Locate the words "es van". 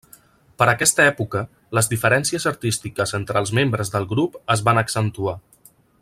4.57-4.83